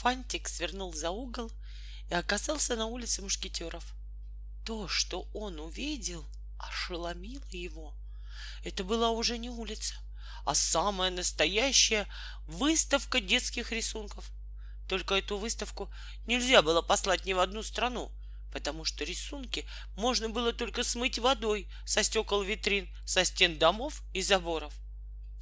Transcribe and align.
Фантик 0.00 0.48
свернул 0.48 0.94
за 0.94 1.10
угол 1.10 1.52
и 2.08 2.14
оказался 2.14 2.74
на 2.74 2.86
улице 2.86 3.20
мушкетеров. 3.20 3.84
То, 4.64 4.88
что 4.88 5.28
он 5.34 5.60
увидел, 5.60 6.24
ошеломило 6.58 7.44
его. 7.50 7.94
Это 8.64 8.82
была 8.82 9.10
уже 9.10 9.36
не 9.36 9.50
улица, 9.50 9.94
а 10.46 10.54
самая 10.54 11.10
настоящая 11.10 12.06
выставка 12.46 13.20
детских 13.20 13.72
рисунков. 13.72 14.30
Только 14.88 15.16
эту 15.16 15.36
выставку 15.36 15.92
нельзя 16.26 16.62
было 16.62 16.80
послать 16.80 17.26
ни 17.26 17.34
в 17.34 17.38
одну 17.38 17.62
страну, 17.62 18.10
потому 18.54 18.86
что 18.86 19.04
рисунки 19.04 19.66
можно 19.96 20.30
было 20.30 20.54
только 20.54 20.82
смыть 20.82 21.18
водой 21.18 21.68
со 21.84 22.02
стекол 22.02 22.40
витрин, 22.40 22.88
со 23.04 23.22
стен 23.22 23.58
домов 23.58 24.02
и 24.14 24.22
заборов. 24.22 24.72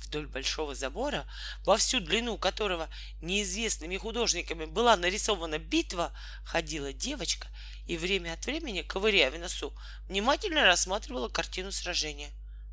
Вдоль 0.05 0.27
большого 0.27 0.75
забора, 0.75 1.27
во 1.65 1.77
всю 1.77 2.01
длину 2.01 2.39
которого 2.39 2.89
неизвестными 3.21 3.97
художниками 3.97 4.65
была 4.65 4.97
нарисована 4.97 5.59
битва, 5.59 6.13
ходила 6.45 6.93
девочка 6.93 7.49
и 7.87 7.97
время 7.97 8.33
от 8.33 8.47
времени, 8.47 8.83
ковыряя 8.83 9.31
в 9.31 9.39
носу, 9.39 9.75
внимательно 10.09 10.65
рассматривала 10.65 11.29
картину 11.29 11.73
сражения. 11.73 12.31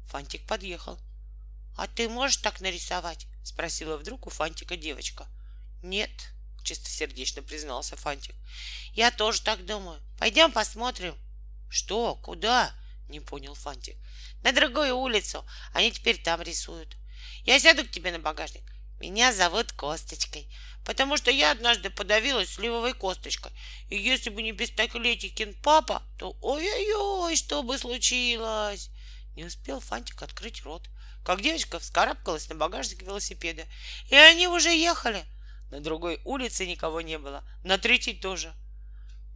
Фантик 0.08 0.46
подъехал.— 0.46 1.00
А 1.78 1.88
ты 1.88 2.08
можешь 2.08 2.38
так 2.38 2.62
нарисовать?— 2.62 3.28
спросила 3.44 3.98
вдруг 3.98 4.28
у 4.28 4.30
Фантика 4.30 4.78
девочка.— 4.78 5.28
Нет,— 5.84 6.30
чистосердечно 6.64 7.42
признался 7.42 7.98
Фантик.— 7.98 8.36
Я 8.94 9.12
тоже 9.12 9.42
так 9.42 9.66
думаю. 9.66 10.00
Пойдем 10.18 10.54
посмотрим.— 10.54 11.18
Что? 11.70 12.16
Куда?— 12.16 12.74
не 13.10 13.20
понял 13.20 13.55
Фантик.— 13.55 13.98
На 14.44 14.54
другую 14.54 14.96
улицу. 14.96 15.46
Они 15.74 15.92
теперь 15.92 16.22
там 16.22 16.42
рисуют. 16.42 16.96
Я 17.45 17.59
сяду 17.59 17.85
к 17.85 17.91
тебе 17.91 18.12
на 18.12 18.20
багажник. 18.20 18.63
Меня 18.99 19.31
зовут 19.31 19.72
Косточкой, 19.72 20.49
потому 20.84 21.16
что 21.16 21.30
я 21.30 21.52
однажды 21.52 21.90
подавилась 21.90 22.55
сливовой 22.55 22.94
косточкой. 22.94 23.52
И 23.90 23.98
если 23.98 24.30
бы 24.30 24.41
не 24.41 24.52
пистолетикин 24.52 25.54
папа, 25.62 26.02
то 26.18 26.35
ой-ой-ой, 26.41 27.35
что 27.35 27.62
бы 27.62 27.77
случилось? 27.77 28.90
Не 29.35 29.46
успел 29.46 29.79
Фантик 29.79 30.21
открыть 30.24 30.63
рот, 30.63 30.90
как 31.24 31.41
девочка 31.41 31.77
вскарабкалась 31.79 32.49
на 32.49 32.55
багажник 32.55 33.04
велосипеда. 33.04 33.65
И 34.09 34.15
они 34.15 34.48
уже 34.48 34.70
ехали. 34.70 35.24
На 35.70 35.82
другой 35.82 36.21
улице 36.24 36.65
никого 36.65 37.02
не 37.02 37.20
было, 37.20 37.43
на 37.63 37.77
третьей 37.77 38.15
тоже. 38.15 38.54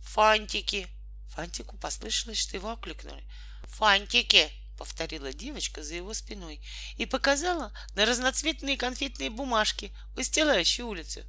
Фантики! 0.01 0.87
Фантику 1.35 1.77
послышалось, 1.77 2.39
что 2.39 2.55
его 2.55 2.71
окликнули. 2.71 3.23
Фантики! 3.65 4.49
Повторила 4.79 5.33
девочка 5.33 5.83
за 5.83 5.95
его 5.95 6.13
спиной 6.13 6.61
и 6.95 7.05
показала 7.05 7.73
на 7.95 8.05
разноцветные 8.05 8.77
конфетные 8.77 9.29
бумажки, 9.29 9.93
устилающие 10.15 10.85
улицу. 10.85 11.19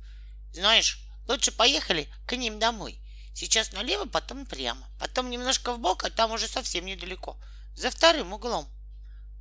Знаешь, 0.53 1.01
лучше 1.27 1.51
поехали 1.51 2.09
к 2.28 2.37
ним 2.37 2.61
домой. 2.61 3.01
Сейчас 3.34 3.73
налево, 3.73 4.05
потом 4.05 4.47
прямо, 4.47 4.89
потом 5.01 5.31
немножко 5.31 5.73
в 5.73 5.81
бок, 5.81 6.05
а 6.05 6.11
там 6.11 6.31
уже 6.31 6.47
совсем 6.47 6.87
недалеко, 6.87 7.37
за 7.75 7.91
вторым 7.91 8.33
углом. 8.33 8.71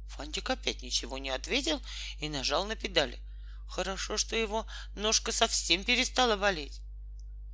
Фантик 0.07 0.49
опять 0.49 0.81
ничего 0.81 1.19
не 1.19 1.29
ответил 1.29 1.79
и 2.17 2.29
нажал 2.29 2.65
на 2.65 2.75
педали. 2.75 3.19
Хорошо, 3.67 4.17
что 4.17 4.35
его 4.35 4.65
ножка 4.95 5.31
совсем 5.31 5.83
перестала 5.83 6.35
болеть. 6.35 6.81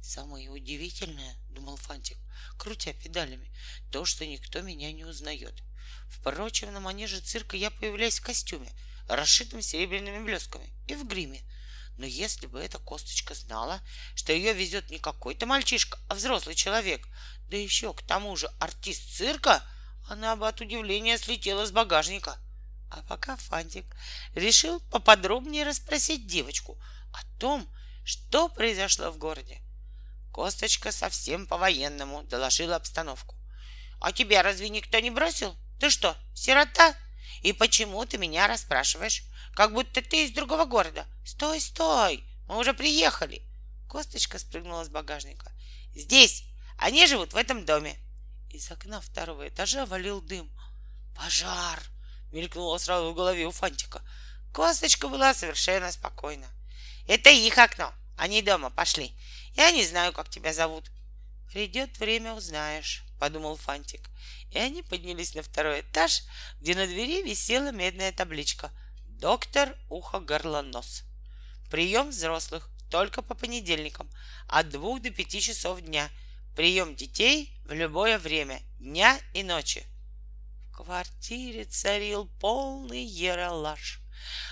Самое 0.01 0.49
удивительное, 0.49 1.35
думал 1.49 1.75
Фантик, 1.75 2.17
крутя 2.57 2.93
педалями, 2.93 3.53
то, 3.91 4.05
что 4.05 4.25
никто 4.25 4.61
меня 4.61 4.93
не 4.93 5.03
узнает. 5.03 5.61
Впрочем, 6.09 6.73
на 6.73 6.79
манеже 6.79 7.19
цирка 7.19 7.57
я 7.57 7.71
появляюсь 7.71 8.19
в 8.19 8.23
костюме, 8.23 8.71
расшитым 9.07 9.61
серебряными 9.61 10.23
блесками, 10.23 10.69
и 10.87 10.95
в 10.95 11.05
гриме. 11.05 11.41
Но 11.97 12.05
если 12.05 12.47
бы 12.47 12.59
эта 12.59 12.77
косточка 12.77 13.33
знала, 13.33 13.79
что 14.15 14.33
ее 14.33 14.53
везет 14.53 14.89
не 14.89 14.99
какой-то 14.99 15.45
мальчишка, 15.45 15.99
а 16.09 16.15
взрослый 16.15 16.55
человек, 16.55 17.07
да 17.49 17.57
еще 17.57 17.93
к 17.93 18.01
тому 18.01 18.35
же 18.35 18.47
артист 18.59 19.15
цирка, 19.15 19.63
она 20.09 20.35
бы 20.35 20.47
от 20.47 20.59
удивления 20.61 21.17
слетела 21.17 21.65
с 21.65 21.71
багажника. 21.71 22.37
А 22.91 23.01
пока 23.03 23.35
Фантик 23.35 23.85
решил 24.35 24.79
поподробнее 24.91 25.63
расспросить 25.63 26.27
девочку 26.27 26.77
о 27.13 27.39
том, 27.39 27.67
что 28.03 28.49
произошло 28.49 29.09
в 29.11 29.17
городе. 29.17 29.61
Косточка 30.31 30.91
совсем 30.91 31.47
по-военному 31.47 32.23
доложила 32.23 32.75
обстановку. 32.75 33.35
«А 34.01 34.11
тебя 34.11 34.43
разве 34.43 34.69
никто 34.69 34.99
не 34.99 35.09
бросил?» 35.09 35.55
Ты 35.79 35.89
что, 35.89 36.15
сирота? 36.33 36.95
И 37.41 37.53
почему 37.53 38.05
ты 38.05 38.17
меня 38.17 38.47
расспрашиваешь? 38.47 39.23
Как 39.53 39.73
будто 39.73 40.01
ты 40.01 40.25
из 40.25 40.31
другого 40.31 40.65
города. 40.65 41.05
Стой, 41.25 41.61
стой, 41.61 42.23
мы 42.47 42.57
уже 42.57 42.73
приехали. 42.73 43.41
Косточка 43.87 44.39
спрыгнула 44.39 44.83
с 44.83 44.89
багажника. 44.89 45.51
Здесь. 45.93 46.43
Они 46.77 47.07
живут 47.07 47.33
в 47.33 47.37
этом 47.37 47.65
доме. 47.65 47.97
Из 48.51 48.69
окна 48.71 48.99
второго 48.99 49.47
этажа 49.47 49.85
валил 49.85 50.21
дым. 50.21 50.51
Пожар! 51.15 51.81
Мелькнуло 52.31 52.77
сразу 52.77 53.11
в 53.11 53.15
голове 53.15 53.45
у 53.45 53.51
Фантика. 53.51 54.01
Косточка 54.53 55.07
была 55.07 55.33
совершенно 55.33 55.91
спокойна. 55.91 56.47
Это 57.07 57.29
их 57.29 57.57
окно. 57.57 57.93
Они 58.17 58.41
дома. 58.41 58.69
Пошли. 58.69 59.15
Я 59.53 59.71
не 59.71 59.85
знаю, 59.85 60.11
как 60.13 60.29
тебя 60.29 60.53
зовут. 60.53 60.89
Придет 61.55 61.97
время, 61.99 62.33
узнаешь, 62.33 63.05
подумал 63.17 63.55
Фантик. 63.55 64.09
И 64.51 64.57
они 64.57 64.83
поднялись 64.83 65.35
на 65.35 65.41
второй 65.41 65.79
этаж, 65.79 66.23
где 66.59 66.75
на 66.75 66.85
двери 66.85 67.23
висела 67.23 67.71
медная 67.71 68.11
табличка 68.11 68.71
«Доктор 69.07 69.73
ухо-горлонос». 69.89 71.03
Прием 71.71 72.09
взрослых 72.09 72.69
только 72.91 73.21
по 73.21 73.35
понедельникам 73.35 74.09
от 74.49 74.67
двух 74.67 75.01
до 75.01 75.11
пяти 75.11 75.39
часов 75.39 75.79
дня. 75.79 76.09
Прием 76.57 76.93
детей 76.93 77.57
в 77.63 77.71
любое 77.71 78.19
время, 78.19 78.59
дня 78.77 79.17
и 79.33 79.41
ночи. 79.41 79.85
В 80.71 80.75
квартире 80.75 81.63
царил 81.63 82.27
полный 82.41 83.05
ералаш. 83.05 84.01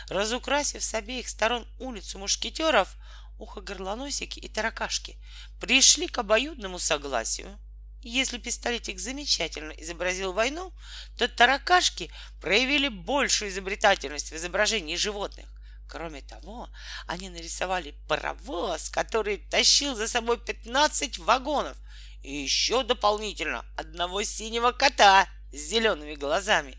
Разукрасив 0.07 0.81
с 0.81 0.93
обеих 0.93 1.27
сторон 1.27 1.67
улицу 1.79 2.17
мушкетеров, 2.19 2.95
ухо-горлоносики 3.43 4.39
и 4.39 4.47
таракашки 4.47 5.17
пришли 5.59 6.07
к 6.07 6.17
обоюдному 6.17 6.79
согласию— 6.79 7.59
если 8.03 8.37
пистолетик 8.37 8.99
замечательно 8.99 9.71
изобразил 9.71 10.33
войну, 10.33 10.73
то 11.17 11.29
таракашки 11.29 12.11
проявили 12.41 12.89
большую 12.89 13.49
изобретательность 13.49 14.31
в 14.31 14.35
изображении 14.35 14.97
животных. 14.97 15.45
Кроме 15.87 16.21
того, 16.21 16.69
они 17.07 17.29
нарисовали 17.29 17.95
паровоз, 18.09 18.89
который 18.89 19.37
тащил 19.37 19.95
за 19.95 20.09
собой 20.09 20.37
15 20.37 21.19
вагонов, 21.19 21.77
и 22.21 22.35
еще 22.35 22.83
дополнительно 22.83 23.65
одного 23.77 24.23
синего 24.23 24.71
кота 24.71 25.29
с 25.53 25.57
зелеными 25.57 26.15
глазами. 26.15 26.77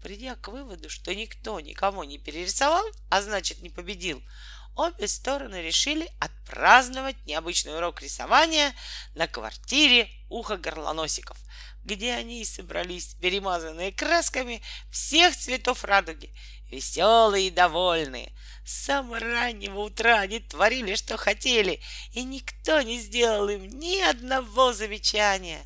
Придя 0.00 0.36
к 0.36 0.48
выводу, 0.48 0.88
что 0.90 1.12
никто 1.12 1.58
никого 1.58 2.04
не 2.04 2.18
перерисовал, 2.18 2.84
а 3.10 3.20
значит 3.20 3.62
не 3.62 3.70
победил, 3.70 4.22
обе 4.76 5.08
стороны 5.08 5.62
решили 5.62 6.08
отпраздновать 6.20 7.16
необычный 7.26 7.76
урок 7.76 8.02
рисования 8.02 8.74
на 9.14 9.26
квартире 9.26 10.08
уха 10.28 10.56
горлоносиков, 10.56 11.36
где 11.84 12.14
они 12.14 12.42
и 12.42 12.44
собрались, 12.44 13.14
перемазанные 13.14 13.92
красками 13.92 14.62
всех 14.90 15.36
цветов 15.36 15.84
радуги, 15.84 16.32
веселые 16.70 17.48
и 17.48 17.50
довольные. 17.50 18.32
С 18.64 18.84
самого 18.84 19.20
раннего 19.20 19.80
утра 19.80 20.20
они 20.20 20.40
творили, 20.40 20.94
что 20.94 21.16
хотели, 21.16 21.80
и 22.12 22.22
никто 22.22 22.82
не 22.82 23.00
сделал 23.00 23.48
им 23.48 23.68
ни 23.68 24.00
одного 24.00 24.72
замечания. 24.72 25.64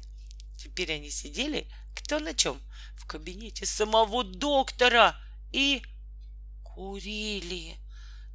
Теперь 0.56 0.92
они 0.92 1.10
сидели 1.10 1.66
кто 2.10 2.18
на 2.18 2.34
чем 2.34 2.60
в 2.96 3.06
кабинете 3.06 3.66
самого 3.66 4.24
доктора 4.24 5.16
и 5.52 5.82
курили. 6.62 7.76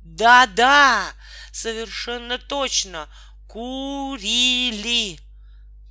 Да-да, 0.05 1.11
совершенно 1.51 2.38
точно, 2.38 3.09
курили. 3.47 5.19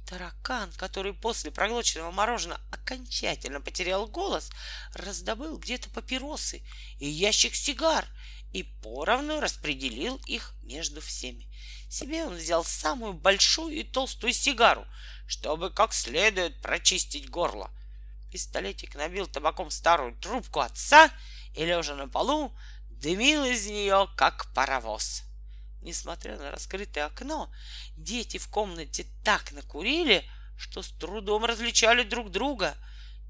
Таракан, 0.06 0.70
который 0.76 1.12
после 1.12 1.50
проглоченного 1.50 2.12
мороженого 2.12 2.60
окончательно 2.70 3.60
потерял 3.60 4.06
голос, 4.06 4.50
раздобыл 4.92 5.58
где-то 5.58 5.90
папиросы 5.90 6.62
и 7.00 7.08
ящик 7.08 7.56
сигар 7.56 8.06
и 8.52 8.62
поровну 8.62 9.40
распределил 9.40 10.20
их 10.26 10.52
между 10.62 11.00
всеми. 11.00 11.48
Себе 11.90 12.24
он 12.24 12.36
взял 12.36 12.64
самую 12.64 13.14
большую 13.14 13.74
и 13.74 13.82
толстую 13.82 14.32
сигару, 14.32 14.86
чтобы 15.26 15.70
как 15.70 15.92
следует 15.92 16.62
прочистить 16.62 17.28
горло. 17.28 17.68
Пистолетик 18.30 18.94
набил 18.94 19.26
табаком 19.26 19.72
старую 19.72 20.14
трубку 20.20 20.60
отца 20.60 21.10
и, 21.56 21.64
лежа 21.64 21.96
на 21.96 22.08
полу, 22.08 22.56
дымил 23.04 23.44
из 23.44 23.66
нее, 23.66 24.08
как 24.16 24.50
паровоз. 24.54 25.24
Несмотря 25.82 26.38
на 26.38 26.50
раскрытое 26.50 27.04
окно, 27.04 27.52
дети 27.98 28.38
в 28.38 28.48
комнате 28.48 29.06
так 29.22 29.52
накурили, 29.52 30.24
что 30.56 30.80
с 30.80 30.88
трудом 30.88 31.44
различали 31.44 32.02
друг 32.02 32.30
друга. 32.30 32.74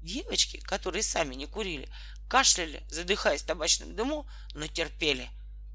Девочки, 0.01 0.61
которые 0.61 1.03
сами 1.03 1.35
не 1.35 1.45
курили, 1.45 1.89
кашляли, 2.29 2.85
задыхаясь 2.87 3.43
в 3.43 3.47
табачном 3.47 3.97
дыму, 3.97 4.25
но 4.53 4.65
терпели. 4.67 5.29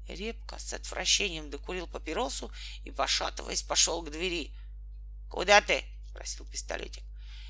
Репка 0.07 0.57
с 0.57 0.73
отвращением 0.73 1.51
докурил 1.51 1.85
папиросу 1.85 2.51
и, 2.83 2.89
пошатываясь, 2.89 3.61
пошел 3.61 4.01
к 4.01 4.09
двери. 4.09 4.51
«Куда 5.29 5.61
ты?»— 5.61 5.83
спросил 6.09 6.45
пистолетик. 6.45 7.03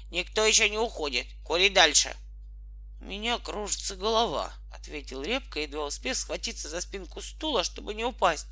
«Никто 0.09 0.45
еще 0.45 0.69
не 0.69 0.77
уходит. 0.77 1.27
Кури 1.45 1.69
дальше». 1.69 2.13
«У 2.99 3.05
меня 3.05 3.39
кружится 3.39 3.95
голова»,— 3.95 4.53
ответил 4.81 5.21
Репка, 5.21 5.59
едва 5.59 5.85
успев 5.85 6.17
схватиться 6.17 6.67
за 6.67 6.81
спинку 6.81 7.21
стула, 7.21 7.63
чтобы 7.63 7.93
не 7.93 8.03
упасть. 8.03 8.47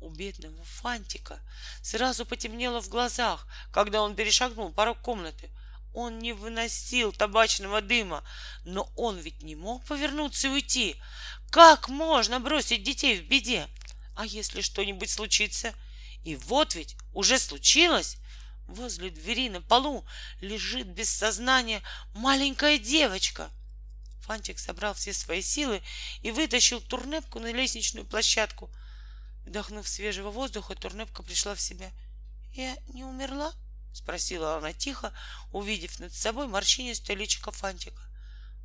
У 0.00 0.10
бедного 0.10 0.62
Фантика 0.64 1.40
сразу 1.82 2.26
потемнело 2.26 2.82
в 2.82 2.88
глазах, 2.90 3.46
когда 3.72 4.02
он 4.02 4.14
перешагнул 4.14 4.70
порог 4.70 5.00
комнаты. 5.00 5.50
Он 5.94 6.18
не 6.18 6.34
выносил 6.34 7.12
табачного 7.12 7.80
дыма, 7.80 8.24
но 8.64 8.92
он 8.96 9.18
ведь 9.18 9.42
не 9.42 9.56
мог 9.56 9.82
повернуться 9.84 10.48
и 10.48 10.50
уйти. 10.50 10.96
Как 11.50 11.88
можно 11.88 12.40
бросить 12.40 12.82
детей 12.82 13.18
в 13.18 13.26
беде? 13.26 13.66
А 14.16 14.26
если 14.26 14.60
что-нибудь 14.60 15.08
случится? 15.08 15.72
И 16.24 16.36
вот 16.36 16.74
ведь 16.74 16.96
уже 17.14 17.38
случилось. 17.38 18.18
Возле 18.66 19.08
двери 19.10 19.48
на 19.48 19.62
полу 19.62 20.04
лежит 20.40 20.88
без 20.88 21.08
сознания 21.08 21.80
маленькая 22.12 22.78
девочка. 22.78 23.50
Фантик 24.24 24.58
собрал 24.58 24.94
все 24.94 25.12
свои 25.12 25.42
силы 25.42 25.82
и 26.22 26.30
вытащил 26.30 26.80
турнепку 26.80 27.40
на 27.40 27.52
лестничную 27.52 28.06
площадку. 28.06 28.70
Вдохнув 29.44 29.86
свежего 29.86 30.30
воздуха, 30.30 30.74
турнепка 30.74 31.22
пришла 31.22 31.54
в 31.54 31.60
себя. 31.60 31.90
«Я 32.54 32.76
не 32.88 33.04
умерла?»— 33.04 33.52
спросила 33.92 34.56
она 34.56 34.72
тихо, 34.72 35.12
увидев 35.52 36.00
над 36.00 36.14
собой 36.14 36.48
морщинистое 36.48 37.16
личико 37.16 37.52
Фантика. 37.52 38.00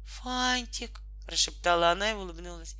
«Фантик!»— 0.05 1.01
прошептала 1.25 1.91
она 1.91 2.11
и 2.11 2.13
улыбнулась. 2.13 2.75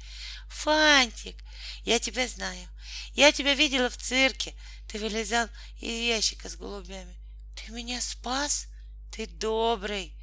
«Фантик, 0.48 1.36
я 1.84 2.00
тебя 2.00 2.28
знаю. 2.28 2.68
Я 3.14 3.34
тебя 3.34 3.56
видела 3.56 3.90
в 3.90 3.98
цирке. 3.98 4.56
Ты 4.88 5.00
вылезал 5.00 5.48
из 5.82 5.90
ящика 5.90 6.48
с 6.48 6.56
голубями. 6.56 7.16
Ты 7.56 7.74
меня 7.74 8.00
спас? 8.00 8.68
Ты 9.12 9.28
добрый!» 9.28 10.14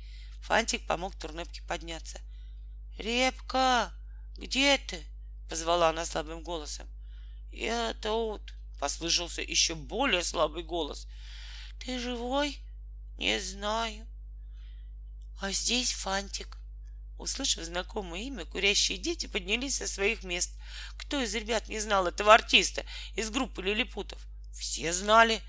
Фантик 0.40 0.86
помог 0.86 1.14
Турнепке 1.16 1.62
подняться. 1.62 2.20
«Репка, 2.98 3.92
где 4.36 4.78
ты?»— 4.78 5.04
позвала 5.50 5.90
она 5.90 6.06
слабым 6.06 6.42
голосом. 6.42 6.88
«Я 7.52 7.94
тут!»— 8.00 8.54
послышался 8.80 9.42
еще 9.42 9.74
более 9.74 10.24
слабый 10.24 10.62
голос. 10.62 11.06
«Ты 11.84 11.98
живой?» 11.98 12.58
«Не 13.18 13.38
знаю». 13.40 14.06
«А 15.40 15.52
здесь 15.52 15.92
Фантик». 15.92 16.58
Услышав 17.18 17.64
знакомое 17.64 18.22
имя, 18.22 18.44
курящие 18.44 18.98
дети 18.98 19.26
поднялись 19.26 19.76
со 19.76 19.86
своих 19.86 20.22
мест. 20.22 20.52
Кто 20.98 21.22
из 21.22 21.34
ребят 21.34 21.68
не 21.68 21.80
знал 21.80 22.06
этого 22.06 22.34
артиста 22.34 22.84
из 23.14 23.30
группы 23.30 23.62
лилипутов? 23.62 24.18
Все 24.52 24.92
знали. 24.92 25.40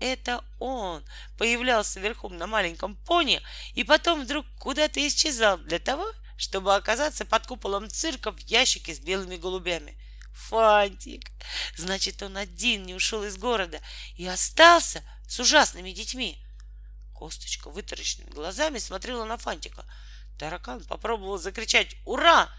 Это 0.00 0.42
он 0.58 1.04
появлялся 1.38 2.00
верхом 2.00 2.36
на 2.36 2.46
маленьком 2.46 2.96
пони 2.96 3.40
и 3.74 3.84
потом 3.84 4.24
вдруг 4.24 4.46
куда-то 4.58 5.06
исчезал 5.06 5.58
для 5.58 5.78
того, 5.78 6.04
чтобы 6.42 6.74
оказаться 6.74 7.24
под 7.24 7.46
куполом 7.46 7.88
цирка 7.88 8.32
в 8.32 8.40
ящике 8.40 8.92
с 8.92 8.98
белыми 8.98 9.36
голубями. 9.36 9.96
Фантик! 10.32 11.30
Значит, 11.76 12.20
он 12.20 12.36
один 12.36 12.82
не 12.82 12.94
ушел 12.94 13.22
из 13.22 13.36
города 13.36 13.80
и 14.16 14.26
остался 14.26 15.04
с 15.28 15.38
ужасными 15.38 15.92
детьми. 15.92 16.44
Косточка 17.14 17.70
вытаращенными 17.70 18.30
глазами 18.30 18.78
смотрела 18.78 19.24
на 19.24 19.38
Фантика. 19.38 19.84
Таракан 20.36 20.82
попробовал 20.82 21.38
закричать 21.38 21.94
«Ура!», 22.04 22.52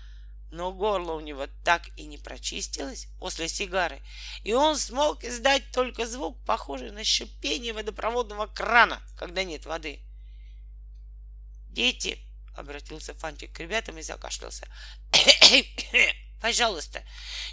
но 0.50 0.72
горло 0.72 1.12
у 1.14 1.20
него 1.20 1.48
так 1.66 1.90
и 1.98 2.06
не 2.06 2.18
прочистилось 2.18 3.08
после 3.20 3.50
сигары, 3.50 4.02
и 4.44 4.54
он 4.54 4.78
смог 4.78 5.26
издать 5.26 5.64
только 5.74 6.08
звук, 6.08 6.42
похожий 6.46 6.92
на 6.92 7.04
шипение 7.04 7.74
водопроводного 7.74 8.48
крана, 8.48 9.02
когда 9.18 9.44
нет 9.44 9.66
воды. 9.66 10.00
«Дети!»— 11.70 12.20
обратился 12.56 13.14
Фантик 13.16 13.54
к 13.54 13.60
ребятам 13.60 13.98
и 13.98 14.02
закашлялся. 14.02 14.68
Пожалуйста, 16.42 17.04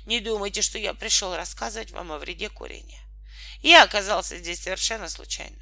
не 0.05 0.21
думайте, 0.21 0.63
что 0.63 0.79
я 0.79 0.95
пришел 0.95 1.35
рассказывать 1.37 1.93
вам 1.93 2.13
о 2.13 2.19
вреде 2.19 2.49
курения. 2.49 3.01
Я 3.63 3.85
оказался 3.85 4.39
здесь 4.39 4.63
совершенно 4.63 5.09
случайно. 5.09 5.57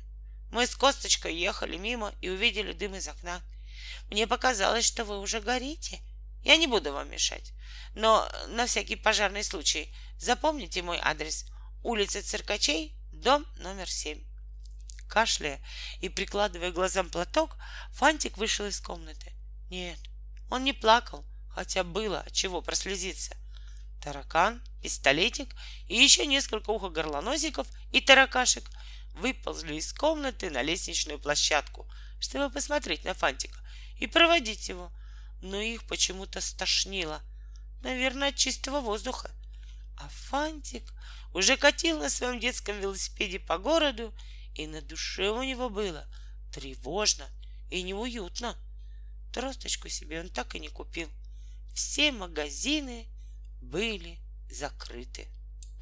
Мы 0.50 0.66
с 0.66 0.74
Косточкой 0.74 1.36
ехали 1.36 1.76
мимо 1.76 2.14
и 2.20 2.30
увидели 2.30 2.72
дым 2.72 2.94
из 2.94 3.06
окна. 3.08 3.42
Мне 4.10 4.26
показалось, 4.26 4.86
что 4.86 5.04
вы 5.04 5.18
уже 5.18 5.40
горите. 5.40 6.00
Я 6.42 6.56
не 6.56 6.66
буду 6.66 6.92
вам 6.92 7.10
мешать. 7.10 7.52
Но 7.94 8.30
на 8.48 8.66
всякий 8.66 8.96
пожарный 8.96 9.44
случай 9.44 9.92
запомните 10.18 10.82
мой 10.82 10.98
адрес. 11.02 11.44
Улица 11.82 12.22
Циркачей, 12.22 12.94
дом 13.12 13.46
номер 13.58 13.90
семь. 13.90 14.27
Кашляя 15.08 15.60
и 16.00 16.08
прикладывая 16.08 16.70
глазам 16.70 17.10
платок, 17.10 17.56
Фантик 17.92 18.36
вышел 18.36 18.66
из 18.66 18.80
комнаты. 18.80 19.32
Нет, 19.70 19.98
он 20.50 20.64
не 20.64 20.72
плакал, 20.72 21.24
хотя 21.50 21.82
было 21.82 22.20
от 22.20 22.32
чего 22.32 22.62
прослезиться. 22.62 23.36
Таракан, 24.02 24.62
пистолетик 24.82 25.54
и 25.88 25.96
еще 25.96 26.26
несколько 26.26 26.70
ухогорлоносиков 26.70 27.66
и 27.90 28.00
таракашек 28.00 28.64
выползли 29.14 29.74
из 29.74 29.92
комнаты 29.92 30.50
на 30.50 30.62
лестничную 30.62 31.18
площадку, 31.18 31.86
чтобы 32.20 32.52
посмотреть 32.52 33.04
на 33.04 33.14
Фантика 33.14 33.58
и 33.98 34.06
проводить 34.06 34.68
его. 34.68 34.92
Но 35.40 35.60
их 35.60 35.84
почему-то 35.86 36.40
стошнило. 36.40 37.20
Наверное, 37.82 38.28
от 38.28 38.36
чистого 38.36 38.80
воздуха. 38.80 39.30
А 39.96 40.08
Фантик 40.08 40.84
уже 41.34 41.56
катил 41.56 41.98
на 41.98 42.08
своем 42.08 42.38
детском 42.38 42.80
велосипеде 42.80 43.38
по 43.38 43.58
городу, 43.58 44.14
и 44.58 44.66
на 44.66 44.82
душе 44.82 45.30
у 45.30 45.42
него 45.42 45.70
было 45.70 46.06
тревожно 46.52 47.26
и 47.70 47.82
неуютно. 47.82 48.54
Тросточку 49.32 49.88
себе 49.88 50.20
он 50.20 50.28
так 50.28 50.54
и 50.54 50.60
не 50.60 50.68
купил 50.68 51.08
все 51.78 52.10
магазины 52.10 53.06
были 53.60 54.18
закрыты. 54.50 55.28